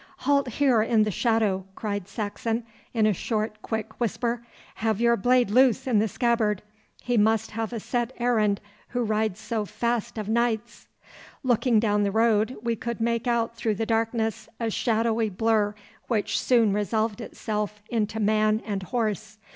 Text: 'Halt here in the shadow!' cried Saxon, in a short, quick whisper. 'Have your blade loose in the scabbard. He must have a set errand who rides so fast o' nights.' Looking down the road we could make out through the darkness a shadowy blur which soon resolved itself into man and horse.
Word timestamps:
'Halt 0.25 0.47
here 0.53 0.81
in 0.81 1.03
the 1.03 1.11
shadow!' 1.11 1.63
cried 1.75 2.07
Saxon, 2.07 2.63
in 2.91 3.05
a 3.05 3.13
short, 3.13 3.61
quick 3.61 3.99
whisper. 3.99 4.43
'Have 4.77 4.99
your 4.99 5.15
blade 5.15 5.51
loose 5.51 5.85
in 5.85 5.99
the 5.99 6.07
scabbard. 6.07 6.63
He 7.03 7.17
must 7.19 7.51
have 7.51 7.71
a 7.71 7.79
set 7.79 8.11
errand 8.17 8.61
who 8.87 9.03
rides 9.03 9.39
so 9.39 9.63
fast 9.63 10.17
o' 10.17 10.23
nights.' 10.23 10.87
Looking 11.43 11.79
down 11.79 12.01
the 12.01 12.09
road 12.11 12.57
we 12.63 12.75
could 12.75 12.99
make 12.99 13.27
out 13.27 13.55
through 13.55 13.75
the 13.75 13.85
darkness 13.85 14.49
a 14.59 14.71
shadowy 14.71 15.29
blur 15.29 15.75
which 16.07 16.39
soon 16.39 16.73
resolved 16.73 17.21
itself 17.21 17.79
into 17.91 18.19
man 18.19 18.63
and 18.65 18.81
horse. 18.81 19.37